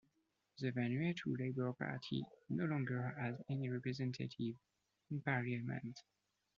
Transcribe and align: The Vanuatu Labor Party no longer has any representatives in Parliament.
The 0.57 0.71
Vanuatu 0.71 1.37
Labor 1.37 1.73
Party 1.73 2.25
no 2.49 2.65
longer 2.65 3.13
has 3.19 3.39
any 3.51 3.69
representatives 3.69 4.57
in 5.11 5.21
Parliament. 5.21 6.01